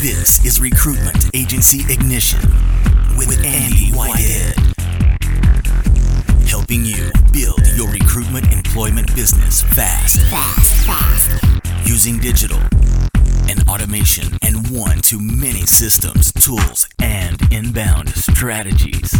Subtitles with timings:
[0.00, 2.38] This is Recruitment Agency Ignition
[3.16, 4.54] with, Andy Whitehead.
[6.46, 10.20] Helping you build your recruitment employment business fast.
[10.30, 11.42] Fast, fast.
[11.84, 12.60] Using digital
[13.50, 19.12] and automation and one to many systems, tools, and inbound strategies.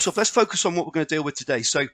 [0.00, 1.62] So let's focus on what we're going to deal with today.
[1.62, 1.88] So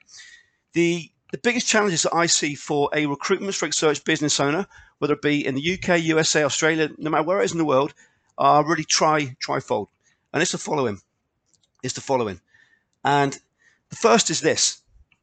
[0.73, 4.67] the the biggest challenges that I see for a recruitment stroke search business owner,
[4.99, 7.65] whether it be in the UK, USA, Australia, no matter where it is in the
[7.65, 7.93] world,
[8.37, 9.87] are really tri trifold.
[10.31, 11.01] And it's the following.
[11.83, 12.41] It's the following.
[13.03, 13.37] And
[13.89, 14.81] the first is this.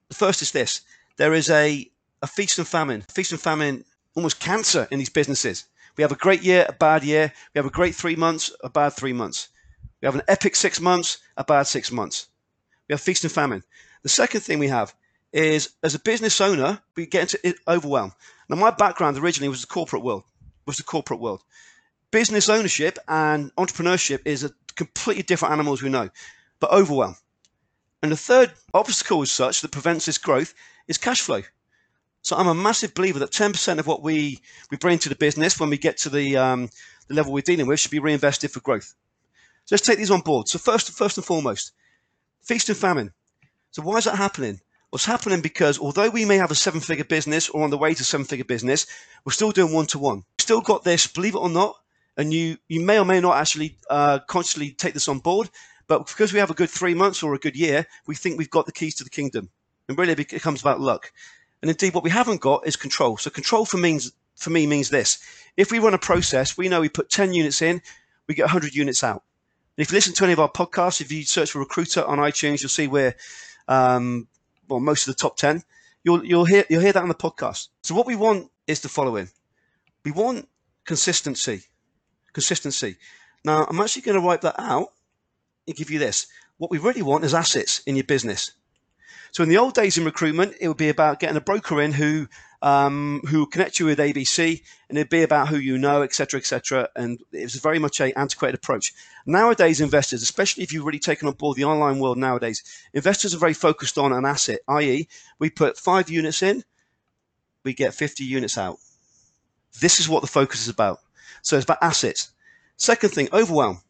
[0.09, 0.83] The first is this.
[1.17, 1.89] There is a,
[2.21, 5.65] a feast and famine, feast and famine, almost cancer in these businesses.
[5.97, 7.33] We have a great year, a bad year.
[7.55, 9.49] We have a great three months, a bad three months.
[10.01, 12.27] We have an epic six months, a bad six months.
[12.93, 13.65] We have feast and famine.
[14.03, 14.95] The second thing we have
[15.33, 18.13] is as a business owner, we get into overwhelm.
[18.51, 20.25] Now, my background originally was the corporate world,
[20.67, 21.43] was the corporate world.
[22.11, 26.11] Business ownership and entrepreneurship is a completely different animal as we know,
[26.61, 27.17] but overwhelm.
[28.03, 30.53] And the third obstacle as such that prevents this growth
[30.87, 31.41] is cash flow.
[32.21, 34.39] So I'm a massive believer that 10% of what we,
[34.71, 36.69] we bring to the business when we get to the, um,
[37.09, 38.95] the level we're dealing with should be reinvested for growth.
[39.65, 40.49] So let's take these on board.
[40.49, 41.73] So first, first and foremost,
[42.43, 43.13] feast and famine.
[43.71, 44.61] So why is that happening?
[44.91, 47.95] What's happening because although we may have a seven figure business or on the way
[47.95, 48.87] to seven figure business,
[49.25, 50.25] we're still doing one to one.
[50.39, 51.77] Still got this, believe it or not,
[52.17, 55.49] and you, you may or may not actually uh, consciously take this on board,
[55.87, 58.51] but because we have a good three months or a good year, we think we've
[58.51, 59.49] got the keys to the kingdom.
[59.89, 61.11] And really it becomes about luck.
[61.63, 63.17] And indeed, what we haven't got is control.
[63.17, 65.19] So control for means for me means this.
[65.57, 67.81] If we run a process, we know we put 10 units in,
[68.27, 69.23] we get 100 units out.
[69.77, 72.61] If you listen to any of our podcasts, if you search for recruiter on iTunes,
[72.61, 73.15] you'll see we're
[73.69, 74.29] um,
[74.69, 75.63] well, most of the top 10.
[76.05, 77.69] You'll, you'll, hear, you'll hear that on the podcast.
[77.83, 79.31] So what we want is the following.
[80.05, 80.49] We want
[80.85, 81.63] consistency.
[82.33, 82.97] Consistency.
[83.45, 84.89] Now, I'm actually going to wipe that out
[85.67, 86.27] and give you this.
[86.59, 88.53] What we really want is assets in your business.
[89.33, 91.93] So in the old days in recruitment, it would be about getting a broker in
[91.93, 92.29] who
[92.63, 96.89] um, who connect you with ABC, and it'd be about who you know, etc., etc.
[96.95, 98.95] And it was very much a antiquated approach.
[99.27, 102.63] Nowadays, investors, especially if you've really taken on board the online world nowadays,
[102.95, 105.09] investors are very focused on an asset, i.e.,
[105.41, 106.63] we put five units in,
[107.65, 108.79] we get 50 units out.
[109.81, 111.01] This is what the focus is about.
[111.43, 112.31] So it's about assets.
[112.77, 113.81] Second thing, overwhelm.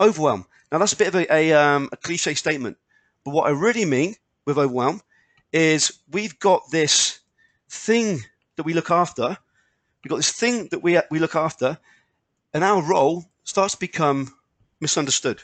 [0.00, 0.46] Overwhelm.
[0.72, 2.78] Now that's a bit of a, a, um, a cliche statement,
[3.24, 5.02] but what I really mean with overwhelm
[5.52, 7.19] is we've got this
[7.70, 8.24] thing
[8.56, 9.36] that we look after.
[10.02, 11.78] We've got this thing that we, we look after,
[12.52, 14.34] and our role starts to become
[14.80, 15.42] misunderstood.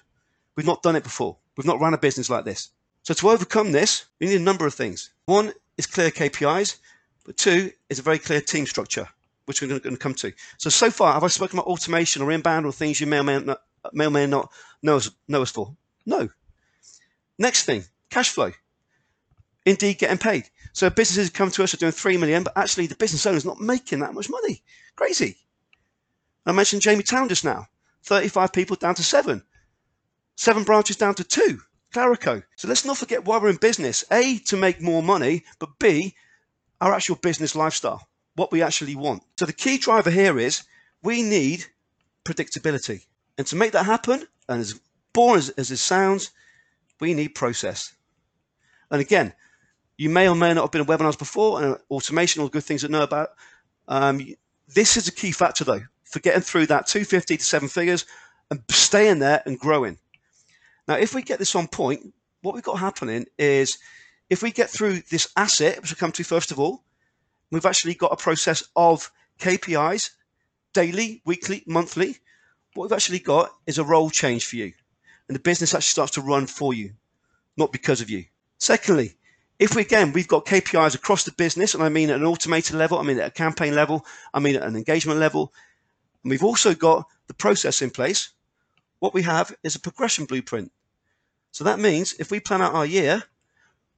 [0.56, 1.36] We've not done it before.
[1.56, 2.70] We've not run a business like this.
[3.02, 5.10] So to overcome this, we need a number of things.
[5.26, 6.76] One is clear KPIs,
[7.24, 9.08] but two is a very clear team structure,
[9.44, 10.32] which we're going to come to.
[10.58, 13.22] So, so far, have I spoken about automation or inbound or things you may or
[13.22, 14.50] may not, may or may not
[14.82, 15.76] know, us, know us for?
[16.04, 16.28] No.
[17.38, 18.52] Next thing, cash flow.
[19.66, 20.48] Indeed, getting paid.
[20.72, 23.60] So businesses come to us are doing three million, but actually the business owner's not
[23.60, 24.62] making that much money.
[24.94, 25.36] Crazy.
[26.46, 27.66] I mentioned Jamie Town just now.
[28.04, 29.42] 35 people down to seven.
[30.36, 31.60] Seven branches down to two.
[31.92, 32.44] Clarico.
[32.56, 34.04] So let's not forget why we're in business.
[34.12, 36.14] A, to make more money, but B,
[36.80, 38.06] our actual business lifestyle,
[38.36, 39.24] what we actually want.
[39.38, 40.62] So the key driver here is
[41.02, 41.64] we need
[42.24, 43.06] predictability.
[43.38, 44.78] And to make that happen, and as
[45.12, 46.30] boring as, as it sounds,
[47.00, 47.94] we need process.
[48.90, 49.32] And again,
[49.98, 52.64] you may or may not have been in webinars before, and automation, all the good
[52.64, 53.30] things to know about.
[53.88, 54.20] Um,
[54.68, 58.04] this is a key factor, though, for getting through that 250 to seven figures
[58.50, 59.98] and staying there and growing.
[60.86, 62.12] Now, if we get this on point,
[62.42, 63.78] what we've got happening is
[64.30, 66.82] if we get through this asset, which we'll come to first of all,
[67.50, 70.10] we've actually got a process of KPIs,
[70.72, 72.18] daily, weekly, monthly.
[72.74, 74.72] What we've actually got is a role change for you.
[75.28, 76.92] And the business actually starts to run for you,
[77.56, 78.24] not because of you.
[78.58, 79.14] Secondly,
[79.58, 82.76] if we again we've got KPIs across the business, and I mean at an automated
[82.76, 84.04] level, I mean at a campaign level,
[84.34, 85.52] I mean at an engagement level,
[86.22, 88.30] and we've also got the process in place.
[88.98, 90.72] What we have is a progression blueprint.
[91.52, 93.22] So that means if we plan out our year,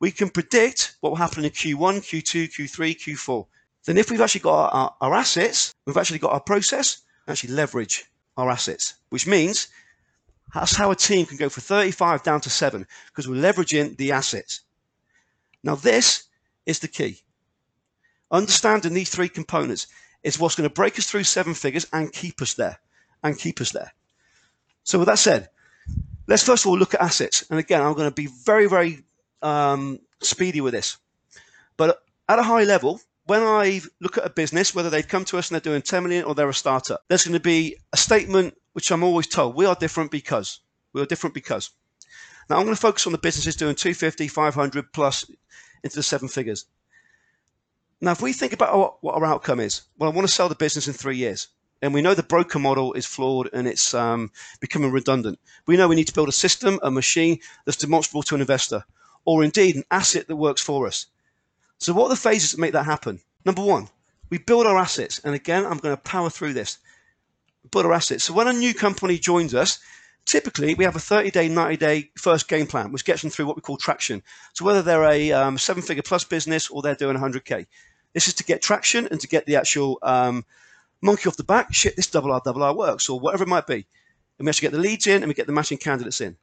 [0.01, 3.47] we can predict what will happen in Q1, Q2, Q3, Q4.
[3.85, 8.05] Then if we've actually got our, our assets, we've actually got our process, actually leverage
[8.37, 9.69] our assets, which means
[10.55, 14.13] that's how a team can go from 35 down to seven because we're leveraging the
[14.13, 14.61] assets.
[15.63, 16.25] Now, this
[16.67, 17.21] is the key.
[18.31, 19.87] Understanding these three components
[20.23, 22.79] is what's going to break us through seven figures and keep us there.
[23.23, 23.93] And keep us there.
[24.85, 25.49] So, with that said,
[26.29, 27.45] Let's first of all look at assets.
[27.51, 29.03] And again, I'm going to be very, very
[29.41, 30.99] um, speedy with this.
[31.79, 35.39] But at a high level, when I look at a business, whether they've come to
[35.39, 37.97] us and they're doing 10 million or they're a startup, there's going to be a
[37.97, 40.61] statement which I'm always told we are different because.
[40.93, 41.71] We are different because.
[42.51, 45.31] Now, I'm going to focus on the businesses doing 250, 500 plus
[45.89, 46.67] into the seven figures.
[48.01, 50.55] Now, if we think about what our outcome is, well, I want to sell the
[50.55, 51.49] business in three years.
[51.81, 55.39] And we know the broker model is flawed and it's um, becoming redundant.
[55.67, 58.85] We know we need to build a system, a machine that's demonstrable to an investor,
[59.25, 61.07] or indeed an asset that works for us.
[61.79, 63.21] So, what are the phases that make that happen?
[63.45, 63.89] Number one,
[64.31, 65.21] we build our assets.
[65.25, 66.79] And again, I'm going to power through this.
[67.71, 68.25] Build our assets.
[68.25, 69.79] So, when a new company joins us,
[70.29, 73.47] typically we have a 30 day, 90 day first game plan, which gets them through
[73.47, 74.23] what we call traction.
[74.53, 77.67] So, whether they're a um, seven figure plus business or they're doing 100K,
[78.13, 80.45] this is to get traction and to get the actual um,
[81.01, 81.75] monkey off the back.
[81.75, 83.87] Shit, this double R, double R works, or whatever it might be.
[84.39, 86.37] And we actually get the leads in and we get the matching candidates in.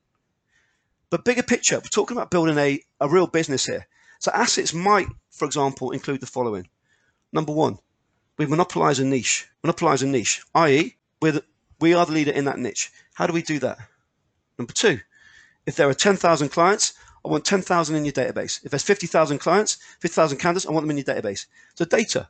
[1.10, 3.88] But bigger picture, we're talking about building a, a real business here.
[4.20, 6.68] So assets might, for example, include the following.
[7.32, 7.78] Number one,
[8.38, 9.48] we monopolize a niche.
[9.64, 11.44] Monopolize a niche, i.e., we're the,
[11.80, 12.92] we are the leader in that niche.
[13.16, 13.80] How do we do that?
[14.60, 15.00] Number two,
[15.66, 16.94] if there are 10,000 clients,
[17.26, 18.64] I want 10,000 in your database.
[18.64, 21.48] If there's 50,000 clients, 50,000 candidates, I want them in your database.
[21.74, 22.28] So data.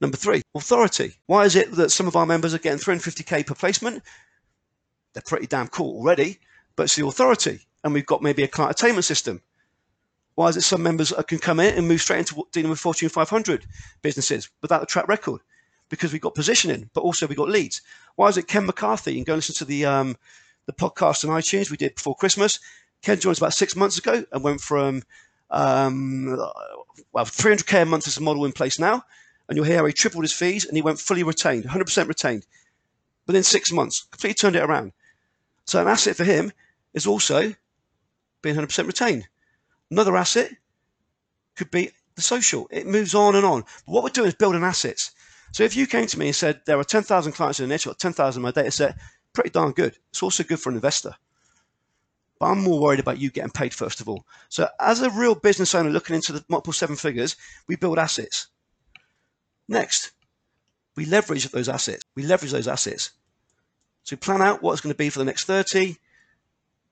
[0.00, 1.14] Number three, authority.
[1.26, 4.02] Why is it that some of our members are getting 350k per placement?
[5.12, 6.38] They're pretty damn cool already,
[6.76, 7.66] but it's the authority.
[7.82, 9.42] And we've got maybe a client attainment system.
[10.36, 13.08] Why is it some members can come in and move straight into dealing with Fortune
[13.08, 13.66] 500
[14.02, 15.40] businesses without a track record?
[15.88, 17.80] Because we've got positioning, but also we've got leads.
[18.16, 19.12] Why is it Ken McCarthy?
[19.12, 20.16] You can go listen to the um,
[20.66, 22.60] the podcast on iTunes we did before Christmas.
[23.02, 25.02] Ken joined us about six months ago and went from
[25.50, 26.26] um,
[27.12, 29.02] well 300k a month is the model in place now,
[29.48, 32.46] and you'll hear how he tripled his fees and he went fully retained, 100% retained,
[33.26, 34.92] within six months, completely turned it around.
[35.64, 36.52] So an asset for him
[36.94, 37.54] is also
[38.42, 39.28] being 100% retained.
[39.90, 40.50] Another asset
[41.56, 42.68] could be the social.
[42.70, 43.62] It moves on and on.
[43.86, 45.12] But what we're doing is building assets.
[45.52, 47.86] So if you came to me and said there are 10,000 clients in the niche,
[47.86, 48.98] or 10,000 in my data set,
[49.32, 49.96] pretty darn good.
[50.10, 51.14] It's also good for an investor.
[52.38, 54.24] But I'm more worried about you getting paid first of all.
[54.48, 57.36] So as a real business owner looking into the multiple seven figures,
[57.66, 58.48] we build assets.
[59.66, 60.12] Next,
[60.96, 62.04] we leverage those assets.
[62.14, 63.10] We leverage those assets.
[64.04, 65.96] So plan out what it's going to be for the next 30,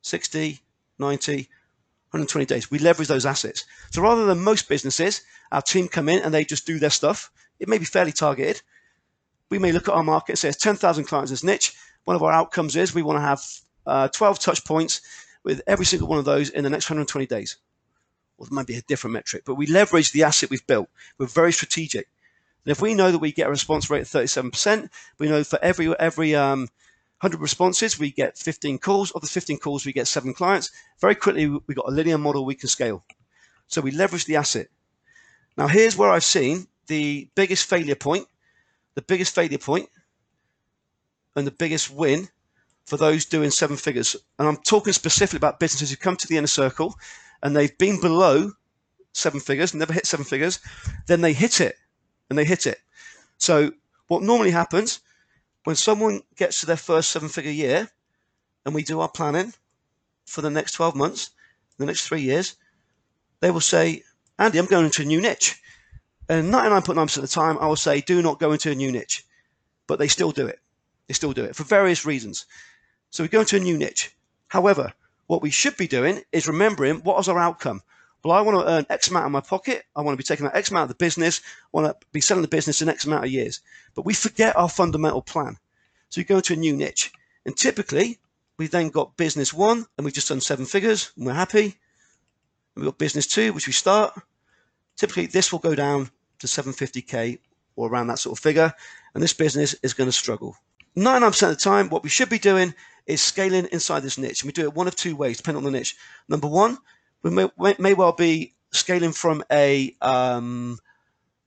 [0.02, 0.60] 60,
[0.98, 2.70] 90, 120 days.
[2.70, 3.64] We leverage those assets.
[3.90, 7.30] So rather than most businesses, our team come in and they just do their stuff.
[7.58, 8.62] It may be fairly targeted.
[9.50, 11.74] We may look at our market and say 10,000 clients this niche.
[12.04, 13.42] One of our outcomes is we want to have
[13.86, 15.00] uh, 12 touch points
[15.44, 17.56] with every single one of those in the next 120 days.
[18.36, 20.88] Well, it might be a different metric, but we leverage the asset we've built.
[21.18, 22.08] We're very strategic.
[22.64, 25.58] And if we know that we get a response rate of 37%, we know for
[25.62, 26.68] every every um,
[27.20, 29.10] 100 responses, we get 15 calls.
[29.12, 30.70] Of the 15 calls, we get seven clients.
[31.00, 33.04] Very quickly, we've got a linear model we can scale.
[33.68, 34.68] So we leverage the asset.
[35.56, 38.26] Now, here's where I've seen the biggest failure point,
[38.94, 39.88] the biggest failure point,
[41.34, 42.28] and the biggest win
[42.86, 44.16] for those doing seven figures.
[44.38, 46.94] And I'm talking specifically about businesses who come to the inner circle
[47.42, 48.52] and they've been below
[49.12, 50.60] seven figures, never hit seven figures,
[51.06, 51.76] then they hit it
[52.30, 52.78] and they hit it.
[53.38, 53.72] So,
[54.08, 55.00] what normally happens
[55.64, 57.90] when someone gets to their first seven figure year
[58.64, 59.52] and we do our planning
[60.24, 61.30] for the next 12 months,
[61.78, 62.54] the next three years,
[63.40, 64.02] they will say,
[64.38, 65.60] Andy, I'm going into a new niche.
[66.28, 69.24] And 99.9% of the time, I will say, do not go into a new niche.
[69.86, 70.60] But they still do it.
[71.06, 72.46] They still do it for various reasons.
[73.10, 74.14] So we go into a new niche.
[74.48, 74.92] However,
[75.26, 77.82] what we should be doing is remembering what was our outcome.
[78.24, 79.84] Well, I want to earn X amount in my pocket.
[79.94, 81.40] I want to be taking that X amount of the business.
[81.42, 83.60] I want to be selling the business in X amount of years.
[83.94, 85.58] But we forget our fundamental plan.
[86.08, 87.12] So we go into a new niche.
[87.44, 88.18] And typically,
[88.58, 91.64] we've then got business one, and we've just done seven figures, and we're happy.
[91.64, 91.74] And
[92.76, 94.20] we've got business two, which we start.
[94.96, 97.38] Typically, this will go down to 750K
[97.76, 98.72] or around that sort of figure,
[99.14, 100.56] and this business is going to struggle.
[100.96, 102.74] 99% of the time, what we should be doing
[103.06, 104.42] is scaling inside this niche.
[104.42, 105.96] And we do it one of two ways, depending on the niche.
[106.28, 106.78] Number one,
[107.22, 110.78] we may, may well be scaling from a, um,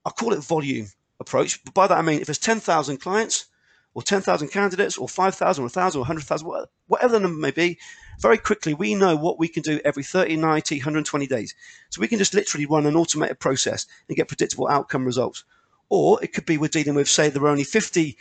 [0.05, 0.88] I'll call it volume
[1.19, 1.63] approach.
[1.63, 3.46] But by that I mean if there's 10,000 clients
[3.93, 7.79] or 10,000 candidates or 5,000 or 1,000 or 100,000, whatever the number may be,
[8.19, 11.55] very quickly we know what we can do every 30, 90, 120 days.
[11.89, 15.43] So we can just literally run an automated process and get predictable outcome results.
[15.89, 18.15] Or it could be we're dealing with, say, there are only 50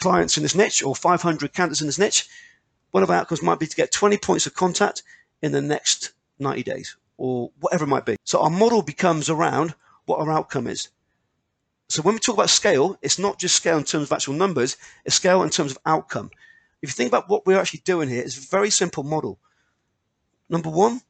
[0.00, 2.28] clients in this niche or 500 candidates in this niche.
[2.90, 5.02] One of our outcomes might be to get 20 points of contact
[5.40, 8.16] in the next 90 days or whatever it might be.
[8.24, 9.74] So our model becomes around
[10.06, 10.88] what our outcome is.
[11.92, 14.78] So when we talk about scale, it's not just scale in terms of actual numbers,
[15.04, 16.30] it's scale in terms of outcome.
[16.80, 19.38] If you think about what we're actually doing here, it's a very simple model.
[20.48, 21.02] number one,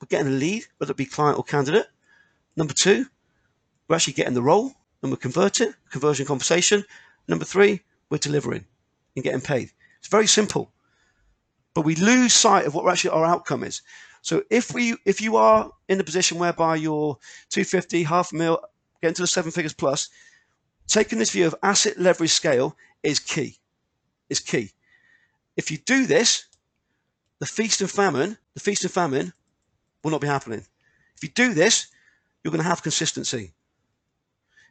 [0.00, 1.88] we're getting a lead, whether it be client or candidate.
[2.56, 3.04] Number two,
[3.86, 6.84] we're actually getting the role and we're converting, conversion conversation.
[7.28, 8.64] Number three, we're delivering
[9.16, 9.72] and getting paid.
[9.98, 10.72] It's very simple,
[11.74, 13.82] but we lose sight of what actually our outcome is.
[14.22, 17.18] So if we, if you are in a position whereby you're
[17.50, 18.60] 250, half a mil,
[19.02, 20.08] getting to the seven figures plus,
[20.90, 23.56] taking this view of asset leverage scale is key.
[24.28, 24.72] Is key.
[25.56, 26.46] If you do this,
[27.38, 29.32] the feast and famine, the feast and famine
[30.02, 30.64] will not be happening.
[31.16, 31.88] If you do this,
[32.42, 33.52] you're going to have consistency.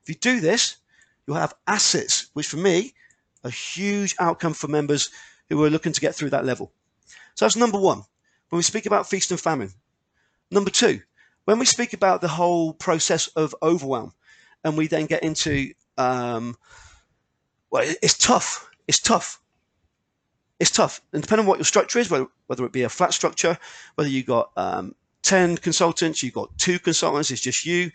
[0.03, 0.77] If you do this,
[1.25, 2.93] you'll have assets, which for me,
[3.43, 5.09] a huge outcome for members
[5.49, 6.71] who are looking to get through that level.
[7.35, 8.03] So that's number one,
[8.49, 9.71] when we speak about feast and famine.
[10.51, 11.01] Number two,
[11.45, 14.13] when we speak about the whole process of overwhelm,
[14.63, 16.55] and we then get into, um,
[17.69, 18.69] well, it's tough.
[18.87, 19.41] It's tough.
[20.59, 21.01] It's tough.
[21.13, 23.57] And depending on what your structure is, whether, whether it be a flat structure,
[23.95, 27.91] whether you've got um, 10 consultants, you've got two consultants, it's just you.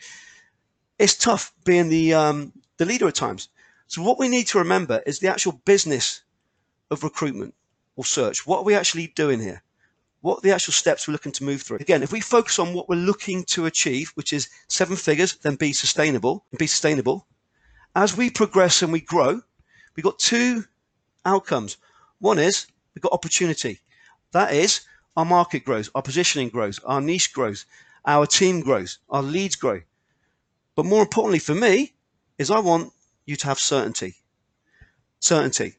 [0.99, 3.49] It's tough being the, um, the leader at times.
[3.89, 6.23] So what we need to remember is the actual business
[6.91, 7.55] of recruitment
[7.97, 8.47] or search.
[8.47, 9.63] What are we actually doing here?
[10.21, 11.79] What are the actual steps we're looking to move through?
[11.79, 15.57] Again, if we focus on what we're looking to achieve, which is seven figures, then
[15.57, 17.27] be sustainable be sustainable.
[17.95, 19.41] As we progress and we grow,
[19.95, 20.65] we've got two
[21.25, 21.77] outcomes.
[22.19, 23.81] One is we've got opportunity.
[24.33, 24.81] That is
[25.17, 27.67] our market grows, our positioning grows, our niche grows,
[28.05, 29.81] our team grows, our leads grow.
[30.75, 31.93] But more importantly for me
[32.37, 32.93] is I want
[33.27, 34.17] you to have certainty.
[35.21, 35.75] Certainty.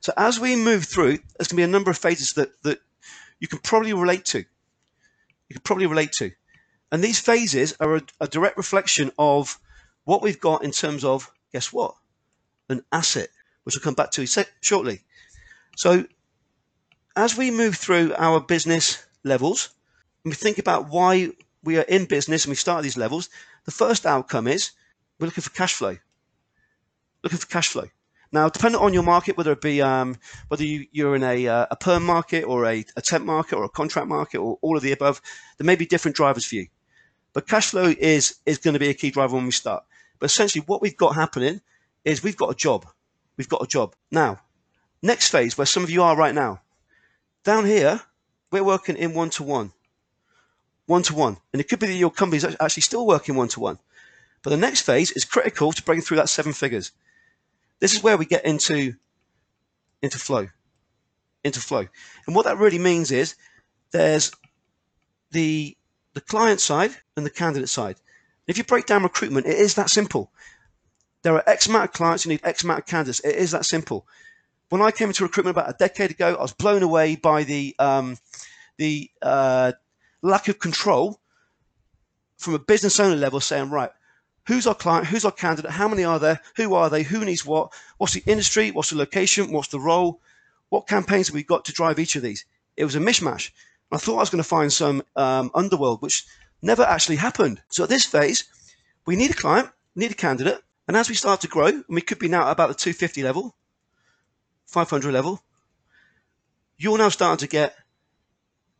[0.00, 2.78] So as we move through, there's going to be a number of phases that, that
[3.40, 4.38] you can probably relate to.
[4.38, 6.30] You can probably relate to.
[6.92, 9.58] And these phases are a, a direct reflection of
[10.04, 11.94] what we've got in terms of, guess what?
[12.68, 13.28] An asset,
[13.62, 14.26] which I'll come back to
[14.60, 15.00] shortly.
[15.76, 16.06] So
[17.16, 19.70] as we move through our business levels,
[20.24, 21.30] and we think about why
[21.64, 23.28] we are in business and we start these levels,
[23.64, 24.72] the first outcome is
[25.18, 25.96] we're looking for cash flow.
[27.22, 27.88] Looking for cash flow.
[28.30, 30.16] Now, depending on your market, whether it be um,
[30.48, 33.64] whether you, are in a, uh, a perm market or a, a temp market or
[33.64, 35.22] a contract market or all of the above,
[35.56, 36.66] there may be different drivers for you.
[37.32, 39.84] But cash flow is is going to be a key driver when we start.
[40.18, 41.60] But essentially, what we've got happening
[42.04, 42.86] is we've got a job.
[43.36, 43.94] We've got a job.
[44.10, 44.40] Now,
[45.02, 46.60] next phase, where some of you are right now,
[47.44, 48.02] down here,
[48.50, 49.72] we're working in one to one.
[50.86, 51.36] One to one.
[51.52, 53.78] And it could be that your company is actually still working one to one.
[54.42, 56.92] But the next phase is critical to breaking through that seven figures.
[57.80, 58.94] This is where we get into,
[60.02, 60.48] into flow.
[61.44, 61.86] Into flow.
[62.26, 63.36] And what that really means is
[63.92, 64.32] there's
[65.30, 65.76] the,
[66.14, 67.96] the client side and the candidate side.
[68.48, 70.32] If you break down recruitment, it is that simple.
[71.22, 73.20] There are X amount of clients, you need X amount of candidates.
[73.20, 74.06] It is that simple.
[74.70, 77.74] When I came into recruitment about a decade ago, I was blown away by the
[77.78, 78.16] um,
[78.78, 79.72] the uh,
[80.22, 81.20] lack of control
[82.36, 83.90] from a business owner level, saying, right,
[84.46, 87.44] who's our client, who's our candidate, how many are there, who are they, who needs
[87.44, 90.20] what, what's the industry, what's the location, what's the role,
[90.68, 92.44] what campaigns have we got to drive each of these?
[92.76, 93.50] It was a mishmash.
[93.90, 96.24] I thought I was going to find some um, underworld, which
[96.62, 97.62] never actually happened.
[97.68, 98.44] So at this phase,
[99.06, 102.00] we need a client, need a candidate, and as we start to grow, and we
[102.00, 103.54] could be now at about the 250 level,
[104.66, 105.42] 500 level,
[106.76, 107.76] you're now starting to get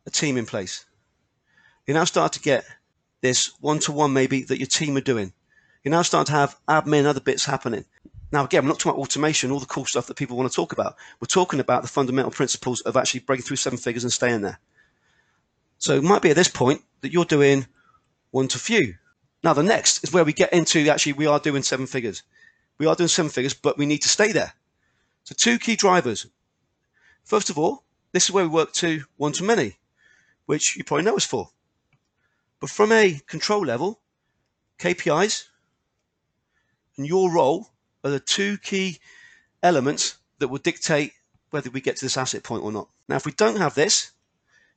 [0.05, 0.85] a team in place.
[1.85, 2.65] You're now starting to get
[3.21, 5.33] this one to one maybe that your team are doing.
[5.83, 7.85] You're now starting to have admin other bits happening.
[8.31, 10.55] Now, again, we're not talking about automation, all the cool stuff that people want to
[10.55, 10.95] talk about.
[11.19, 14.59] We're talking about the fundamental principles of actually breaking through seven figures and staying there.
[15.79, 17.67] So it might be at this point that you're doing
[18.31, 18.95] one to few.
[19.43, 22.23] Now, the next is where we get into actually, we are doing seven figures.
[22.77, 24.53] We are doing seven figures, but we need to stay there.
[25.23, 26.27] So two key drivers.
[27.23, 29.77] First of all, this is where we work to one to many,
[30.45, 31.49] which you probably know us for.
[32.59, 34.01] But from a control level,
[34.79, 35.45] KPIs
[36.97, 37.69] and your role
[38.03, 38.99] are the two key
[39.61, 41.13] elements that will dictate
[41.49, 42.89] whether we get to this asset point or not.
[43.07, 44.11] Now, if we don't have this,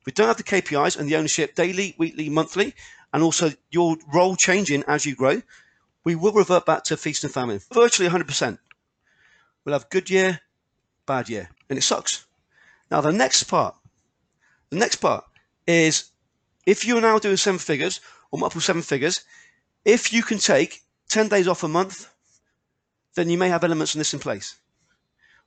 [0.05, 2.75] we don't have the KPIs and the ownership daily, weekly, monthly,
[3.13, 5.43] and also your role changing as you grow,
[6.05, 8.59] we will revert back to feast and famine, virtually 100%.
[9.65, 10.41] We'll have good year,
[11.07, 12.27] bad year, and it sucks.
[12.91, 13.77] Now the next part,
[14.71, 15.25] the next part
[15.67, 16.11] is
[16.67, 19.23] if you're now doing seven figures or multiple seven figures,
[19.85, 22.09] if you can take 10 days off a month,
[23.15, 24.57] then you may have elements of this in place.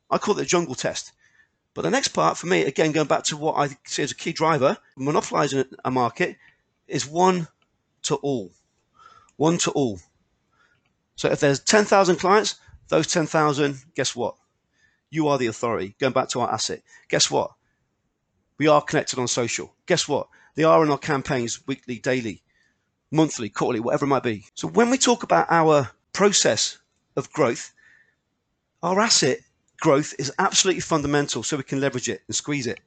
[0.09, 1.11] I call it a jungle test.
[1.75, 4.15] But the next part for me, again, going back to what I see as a
[4.15, 6.37] key driver, monopolizing a market,
[6.87, 7.49] is one
[8.03, 8.53] to all.
[9.35, 9.99] One to all.
[11.17, 12.55] So if there's 10,000 clients,
[12.87, 14.35] those 10,000, guess what?
[15.09, 15.95] You are the authority.
[15.99, 16.81] Going back to our asset.
[17.09, 17.51] Guess what?
[18.57, 19.75] We are connected on social.
[19.85, 20.29] Guess what?
[20.55, 22.41] They are in our campaigns weekly, daily,
[23.11, 24.45] monthly, quarterly, whatever it might be.
[24.53, 26.77] So when we talk about our process
[27.17, 27.73] of growth,
[28.81, 29.39] our asset
[29.85, 32.79] growth is absolutely fundamental so we can leverage it and squeeze it.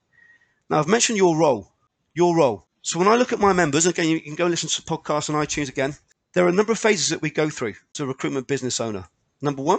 [0.68, 1.70] Now, I've mentioned your role,
[2.12, 2.66] your role.
[2.82, 5.36] So when I look at my members, again, you can go listen to podcasts on
[5.36, 5.94] iTunes again.
[6.32, 9.04] There are a number of phases that we go through to a recruitment business owner.
[9.40, 9.78] Number one,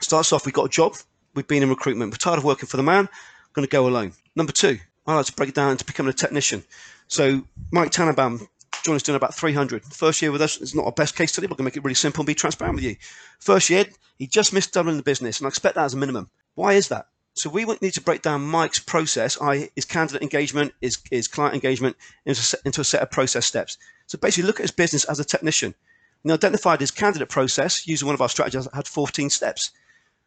[0.00, 0.94] starts off, we've got a job,
[1.34, 3.88] we've been in recruitment, we're tired of working for the man, I'm going to go
[3.88, 4.12] alone.
[4.36, 6.62] Number two, I like to break it down into becoming a technician.
[7.08, 8.46] So Mike Tannenbaum
[8.82, 9.84] joined us doing about 300.
[9.84, 11.76] First year with us is not our best case study, but we're going to make
[11.76, 12.96] it really simple and be transparent with you.
[13.38, 13.86] First year,
[14.18, 16.30] he just missed doubling the business, and I expect that as a minimum.
[16.54, 17.06] Why is that?
[17.34, 19.70] So we need to break down Mike's process, i.e.
[19.74, 21.96] his candidate engagement, his, his client engagement,
[22.26, 23.78] into, into a set of process steps.
[24.06, 25.74] So basically look at his business as a technician.
[26.22, 29.70] And identified his candidate process using one of our strategies that had 14 steps.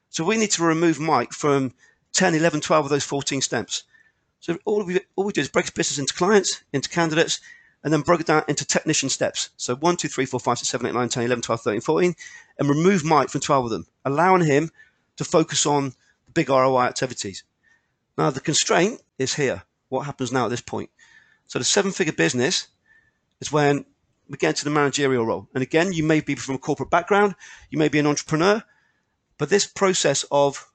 [0.09, 1.73] So we need to remove Mike from
[2.13, 3.83] 10, 11, 12 of those 14 steps.
[4.39, 7.39] So all we, all we do is break his business into clients, into candidates,
[7.85, 9.51] and then broke it down into technician steps.
[9.57, 12.15] So 1, 2, 3, 4, 5, 6, 7, 8, 9, 10, 11, 12, 13, 14,
[12.57, 14.71] and remove Mike from 12 of them, allowing him
[15.17, 15.93] to focus on
[16.25, 17.43] the big ROI activities.
[18.17, 19.63] Now, the constraint is here.
[19.89, 20.89] What happens now at this point?
[21.45, 22.67] So the seven figure business
[23.39, 23.85] is when
[24.27, 25.47] we get into the managerial role.
[25.53, 27.35] And again, you may be from a corporate background,
[27.69, 28.63] you may be an entrepreneur,
[29.37, 30.71] but this process of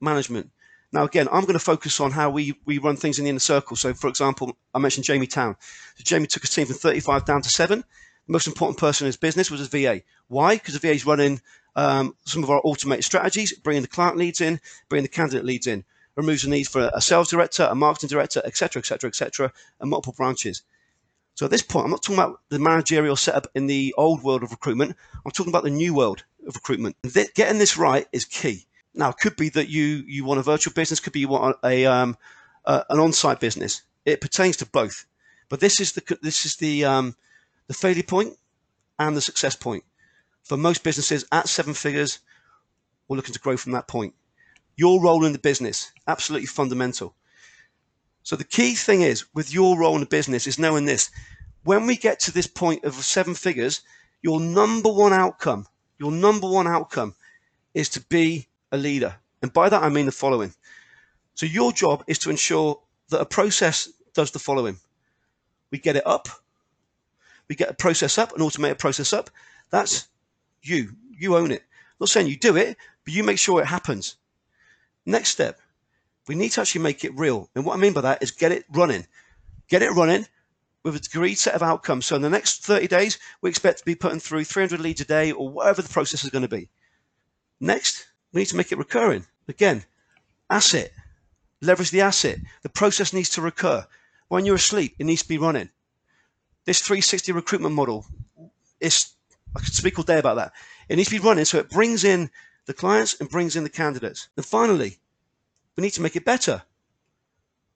[0.00, 0.52] management,
[0.92, 3.38] now, again, I'm going to focus on how we, we run things in the inner
[3.38, 3.76] circle.
[3.76, 5.56] So, for example, I mentioned Jamie Town.
[5.96, 7.80] So Jamie took his team from 35 down to seven.
[8.26, 10.02] The most important person in his business was his VA.
[10.28, 10.56] Why?
[10.56, 11.40] Because the VA is running
[11.76, 15.66] um, some of our automated strategies, bringing the client leads in, bringing the candidate leads
[15.66, 15.84] in,
[16.14, 20.14] removes the need for a sales director, a marketing director, etc., etc., etc., and multiple
[20.14, 20.62] branches.
[21.34, 24.42] So at this point, I'm not talking about the managerial setup in the old world
[24.42, 24.94] of recruitment.
[25.24, 26.96] I'm talking about the new world of recruitment.
[27.34, 28.66] Getting this right is key.
[28.94, 31.56] Now, it could be that you you want a virtual business, could be you want
[31.64, 32.16] a um,
[32.64, 33.82] uh, an on-site business.
[34.04, 35.06] It pertains to both,
[35.48, 37.16] but this is the this is the um,
[37.68, 38.36] the failure point
[38.98, 39.84] and the success point
[40.42, 42.18] for most businesses at seven figures.
[43.08, 44.14] We're looking to grow from that point.
[44.76, 47.14] Your role in the business absolutely fundamental.
[48.22, 51.10] So the key thing is with your role in the business is knowing this.
[51.64, 53.82] When we get to this point of seven figures,
[54.20, 55.66] your number one outcome,
[55.98, 57.14] your number one outcome
[57.74, 59.14] is to be a leader.
[59.42, 60.52] And by that, I mean the following.
[61.34, 62.80] So your job is to ensure
[63.10, 64.78] that a process does the following.
[65.70, 66.28] We get it up.
[67.48, 69.30] We get a process up, an automated process up.
[69.70, 70.08] That's
[70.62, 70.96] you.
[71.10, 71.62] You own it.
[71.62, 74.16] I'm not saying you do it, but you make sure it happens.
[75.04, 75.60] Next step,
[76.28, 77.48] we need to actually make it real.
[77.54, 79.06] And what I mean by that is get it running.
[79.68, 80.26] Get it running
[80.84, 82.06] with a agreed set of outcomes.
[82.06, 85.04] So in the next 30 days, we expect to be putting through 300 leads a
[85.04, 86.68] day or whatever the process is going to be.
[87.60, 89.26] Next, we need to make it recurring.
[89.48, 89.84] Again,
[90.50, 90.92] asset,
[91.60, 92.38] leverage the asset.
[92.62, 93.86] The process needs to recur.
[94.28, 95.70] When you're asleep, it needs to be running.
[96.64, 98.06] This 360 recruitment model
[98.80, 99.14] is,
[99.56, 100.52] I could speak all day about that.
[100.88, 102.30] It needs to be running so it brings in
[102.66, 104.28] the clients and brings in the candidates.
[104.36, 104.98] And finally,
[105.76, 106.62] we need to make it better.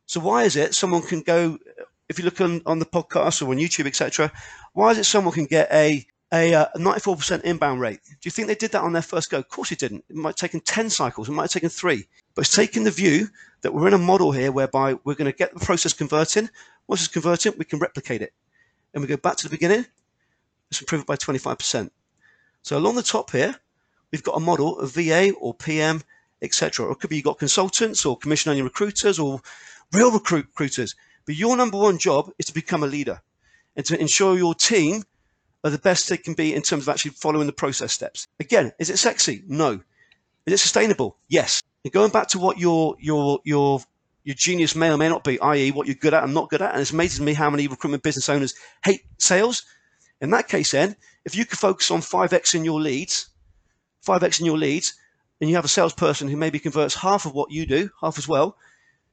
[0.07, 1.59] So why is it someone can go,
[2.09, 4.31] if you look on, on the podcast or on YouTube, etc.,
[4.73, 8.01] why is it someone can get a a, uh, 94% inbound rate.
[8.05, 9.39] Do you think they did that on their first go?
[9.39, 10.05] Of course it didn't.
[10.09, 11.29] It might have taken 10 cycles.
[11.29, 12.09] It might have taken three.
[12.35, 13.29] But it's taken the view
[13.62, 16.51] that we're in a model here whereby we're going to get the process converting.
[16.87, 18.33] Once it's converting, we can replicate it.
[18.93, 19.87] And we go back to the beginning.
[20.71, 21.91] Let's improve it by 25%.
[22.62, 23.55] So along the top here,
[24.11, 26.03] we've got a model of VA or PM,
[26.43, 26.87] etc.
[26.87, 29.41] Or it could be you've got consultants or commission only recruiters or
[29.93, 30.97] real recruit recruiters.
[31.25, 33.23] But your number one job is to become a leader
[33.77, 35.05] and to ensure your team–
[35.64, 38.27] are the best they can be in terms of actually following the process steps.
[38.40, 39.42] Again, is it sexy?
[39.47, 39.81] No.
[40.47, 41.16] Is it sustainable?
[41.29, 41.62] Yes.
[41.85, 43.81] And going back to what your your your
[44.25, 46.61] your genius may or may not be, i.e., what you're good at and not good
[46.61, 49.64] at, and it's amazing to me how many recruitment business owners hate sales.
[50.21, 53.29] In that case, then, if you could focus on 5x in your leads,
[54.05, 54.95] 5x in your leads,
[55.40, 58.27] and you have a salesperson who maybe converts half of what you do, half as
[58.27, 58.57] well,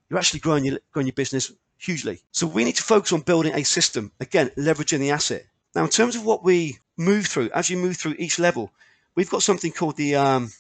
[0.10, 2.22] you're actually growing your, growing your business hugely.
[2.32, 5.46] So we need to focus on building a system, again, leveraging the asset.
[5.76, 8.72] Now, in terms of what we move through, as you move through each level,
[9.16, 10.52] we've got something called the um,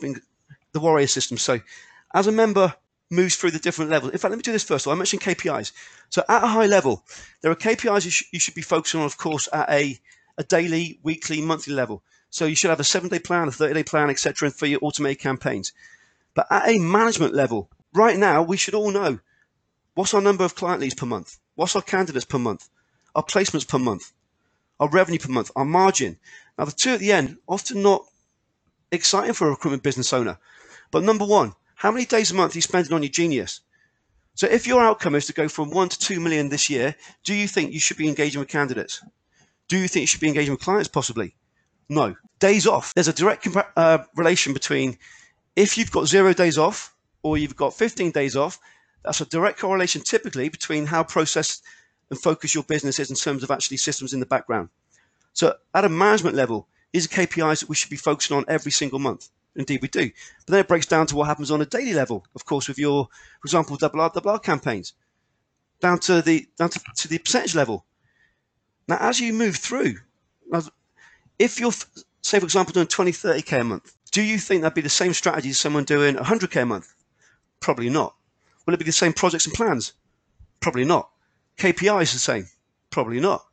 [0.00, 1.38] the warrior system.
[1.38, 1.60] So,
[2.14, 2.74] as a member
[3.10, 4.86] moves through the different levels, in fact, let me do this first.
[4.86, 4.92] All.
[4.92, 5.72] I mentioned KPIs.
[6.10, 7.04] So, at a high level,
[7.40, 9.98] there are KPIs you, sh- you should be focusing on, of course, at a,
[10.36, 12.02] a daily, weekly, monthly level.
[12.30, 14.80] So, you should have a seven day plan, a 30 day plan, etc., for your
[14.82, 15.72] automated campaigns.
[16.34, 19.20] But at a management level, right now, we should all know
[19.94, 21.38] what's our number of client leads per month?
[21.54, 22.68] What's our candidates per month?
[23.14, 24.12] Our placements per month?
[24.80, 26.18] Our revenue per month, our margin.
[26.58, 28.04] Now, the two at the end, often not
[28.90, 30.38] exciting for a recruitment business owner.
[30.90, 33.60] But number one, how many days a month are you spending on your genius?
[34.34, 37.34] So if your outcome is to go from one to two million this year, do
[37.34, 39.02] you think you should be engaging with candidates?
[39.68, 41.34] Do you think you should be engaging with clients possibly?
[41.88, 42.16] No.
[42.38, 42.94] Days off.
[42.94, 44.96] There's a direct compa- uh, relation between
[45.56, 48.60] if you've got zero days off or you've got 15 days off,
[49.04, 51.64] that's a direct correlation typically between how processed
[52.10, 54.68] and focus your businesses in terms of actually systems in the background.
[55.32, 58.72] So at a management level, these are KPIs that we should be focusing on every
[58.72, 59.28] single month.
[59.56, 60.10] Indeed, we do.
[60.46, 62.78] But then it breaks down to what happens on a daily level, of course, with
[62.78, 63.06] your,
[63.40, 64.94] for example, double R, double R campaigns,
[65.80, 67.84] down to the down to, to the percentage level.
[68.86, 69.96] Now, as you move through,
[71.38, 71.72] if you're,
[72.22, 75.12] say, for example, doing 20, 30k a month, do you think that'd be the same
[75.12, 76.94] strategy as someone doing 100k a month?
[77.60, 78.14] Probably not.
[78.64, 79.92] Will it be the same projects and plans?
[80.60, 81.10] Probably not.
[81.58, 82.46] KPI is the same?
[82.90, 83.44] Probably not.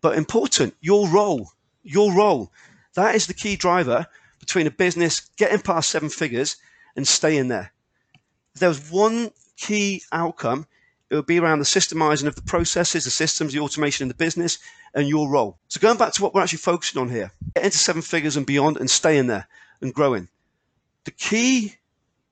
[0.00, 1.50] But important, your role,
[1.82, 2.52] your role,
[2.94, 4.06] that is the key driver
[4.38, 6.56] between a business getting past seven figures
[6.96, 7.72] and staying there.
[8.54, 10.66] If there was one key outcome,
[11.10, 14.14] it would be around the systemizing of the processes, the systems, the automation in the
[14.14, 14.58] business,
[14.94, 15.58] and your role.
[15.68, 18.46] So going back to what we're actually focusing on here, get into seven figures and
[18.46, 19.46] beyond and staying there
[19.80, 20.28] and growing.
[21.04, 21.76] The key,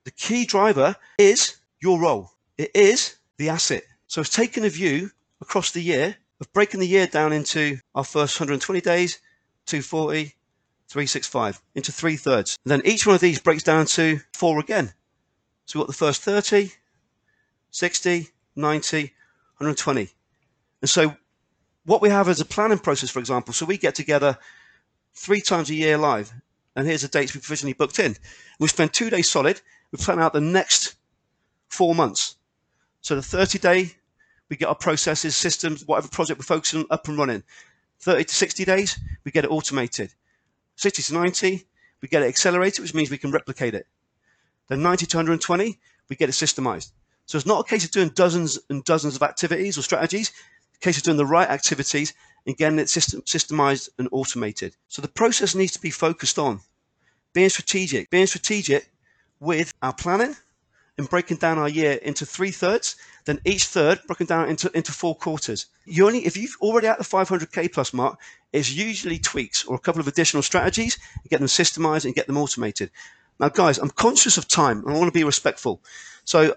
[0.05, 2.33] the key driver is your role.
[2.59, 3.85] It is the asset.
[4.13, 8.05] So it's taken a view across the year of breaking the year down into our
[8.05, 9.19] first 120 days,
[9.65, 10.35] 240,
[10.87, 12.59] 365 into three thirds.
[12.63, 14.93] And then each one of these breaks down to four again.
[15.65, 16.73] So we've got the first 30,
[17.71, 20.09] 60, 90, 120.
[20.83, 21.17] And so
[21.87, 23.55] what we have is a planning process, for example.
[23.55, 24.37] So we get together
[25.15, 26.35] three times a year live.
[26.77, 28.17] And here's the dates we provisionally booked in.
[28.61, 29.63] We spend two days solid.
[29.91, 30.97] We plan out the next
[31.71, 32.37] four months.
[33.01, 33.95] So the 30 day,
[34.53, 37.43] we get our processes, systems, whatever project we're focusing on up and running.
[38.01, 40.13] 30 to 60 days, we get it automated.
[40.77, 41.65] 60 to 90,
[42.03, 43.87] we get it accelerated, which means we can replicate it.
[44.69, 45.79] Then 90 to 120,
[46.11, 46.93] we get it systemized.
[47.25, 50.29] So it's not a case of doing dozens and dozens of activities or strategies.
[50.69, 52.13] It's a case of doing the right activities
[52.47, 54.77] and getting it system, systemized and automated.
[54.89, 56.61] So the process needs to be focused on
[57.33, 58.91] being strategic, being strategic
[59.41, 60.37] with our planning
[60.99, 64.93] and breaking down our year into three thirds, then each third broken down into, into
[64.93, 65.67] four quarters.
[65.87, 68.19] You only if you've already at the 500k plus mark,
[68.53, 72.27] it's usually tweaks or a couple of additional strategies, and get them systemized and get
[72.27, 72.91] them automated.
[73.41, 75.81] Now, guys, I'm conscious of time and I want to be respectful.
[76.25, 76.55] So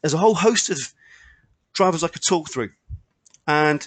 [0.00, 0.92] there's a whole host of
[1.72, 2.70] drivers I could talk through.
[3.46, 3.86] And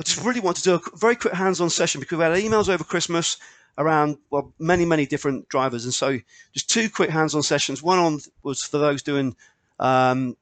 [0.00, 2.68] I just really want to do a very quick hands-on session because we had emails
[2.68, 3.36] over Christmas
[3.78, 6.18] around well many many different drivers, and so
[6.52, 7.82] just two quick hands-on sessions.
[7.82, 9.36] One on was for those doing
[9.80, 10.36] um,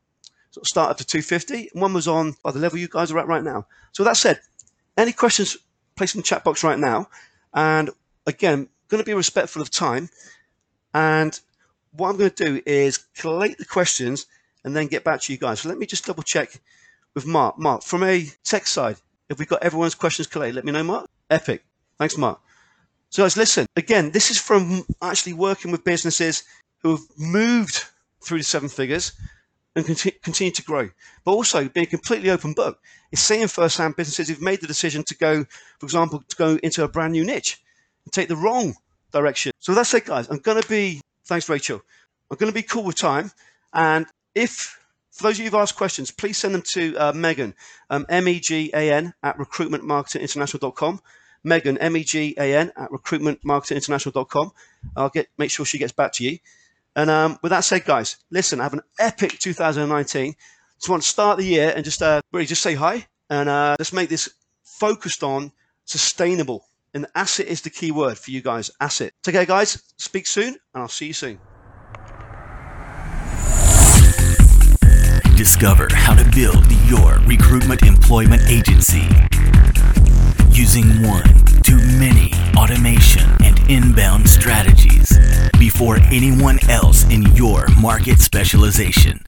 [0.51, 3.11] sort of start up to 250, and one was on by the level you guys
[3.11, 3.67] are at right now.
[3.93, 4.41] So that said,
[4.97, 5.57] any questions,
[5.97, 7.09] place in the chat box right now.
[7.55, 7.91] And
[8.27, 10.09] again, going to be respectful of time.
[10.95, 11.39] And
[11.93, 14.27] what I'm going to do is collate the questions
[14.65, 15.61] and then get back to you guys.
[15.61, 16.61] So let me just double check
[17.15, 17.59] with Mark.
[17.59, 18.97] Mark, from a tech side,
[19.29, 21.09] if we've got everyone's questions collated, let me know, Mark.
[21.31, 21.65] Epic.
[21.99, 22.41] Thanks, Mark.
[23.13, 26.45] So guys, listen, again, this is from actually working with businesses
[26.79, 27.85] who have moved
[28.25, 29.13] through the seven figures
[29.77, 30.89] and continue, continue to grow,
[31.23, 32.81] but also being a completely open book.
[33.11, 35.45] It's seeing first-hand businesses who've made the decision to go,
[35.79, 37.63] for example, to go into a brand new niche
[38.07, 38.77] and take the wrong
[39.13, 39.53] direction.
[39.59, 40.31] So that's it, guys.
[40.31, 41.83] I'm going to be, thanks, Rachel.
[42.31, 43.31] I'm going to be cool with time.
[43.75, 47.55] And if, for those of you who've asked questions, please send them to uh, Megan,
[47.91, 51.03] um, M-E-G-A-N at recruitmentmarketinginternational.com.
[51.45, 54.53] Megan, M E G A N, at recruitmentmarketinginternational.com.
[54.97, 56.39] I'll get make sure she gets back to you.
[56.95, 60.35] And um, with that said, guys, listen, have an epic 2019.
[60.77, 63.77] Just want to start the year and just uh, really just say hi and uh,
[63.79, 64.29] let's make this
[64.63, 65.53] focused on
[65.87, 66.67] sustainable.
[66.93, 68.71] And asset is the key word for you guys.
[68.79, 69.15] Asset.
[69.23, 69.83] Take care, guys.
[69.97, 71.41] Speak soon, and I'll see you soon.
[75.35, 79.09] Discover how to build your recruitment employment agency
[80.55, 81.25] using one
[81.63, 85.17] to many automation and inbound strategies
[85.59, 89.25] before anyone else in your market specialization.